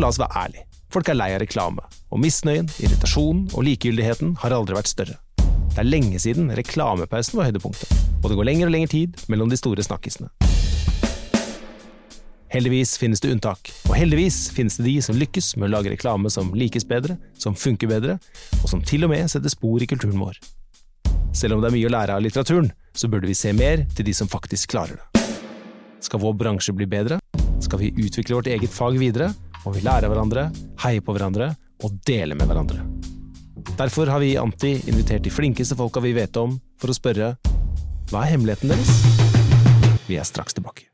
[0.00, 0.66] la oss være ærlige.
[0.90, 5.18] Folk er lei av reklame, og misnøyen, irritasjonen og likegyldigheten har aldri vært større.
[5.70, 7.92] Det er lenge siden reklamepausen var høydepunktet,
[8.24, 10.32] og det går lenger og lengre tid mellom de store snakkisene.
[12.50, 16.32] Heldigvis finnes det unntak, og heldigvis finnes det de som lykkes med å lage reklame
[16.34, 18.16] som likes bedre, som funker bedre,
[18.58, 20.40] og som til og med setter spor i kulturen vår.
[21.30, 24.08] Selv om det er mye å lære av litteraturen, så burde vi se mer til
[24.08, 25.22] de som faktisk klarer det.
[26.02, 27.20] Skal vår bransje bli bedre?
[27.62, 29.30] Skal vi utvikle vårt eget fag videre?
[29.64, 30.48] Må vi lære av hverandre,
[30.84, 31.52] heie på hverandre
[31.84, 32.84] og dele med hverandre.
[33.76, 37.34] Derfor har vi i Anti invitert de flinkeste folka vi vet om, for å spørre
[38.10, 40.00] hva er hemmeligheten deres?
[40.08, 40.89] Vi er straks tilbake.